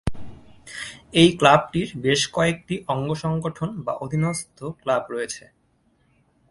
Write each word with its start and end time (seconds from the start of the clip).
এই 1.13 1.29
ক্লাবটির 1.39 1.89
বেশ 1.97 2.21
কয়েকটি 2.27 2.75
অঙ্গ 2.87 3.09
সংগঠন 3.15 3.69
বা 3.85 3.93
অধীনস্থ 3.95 4.57
ক্লাব 4.81 5.03
রয়েছে। 5.09 5.43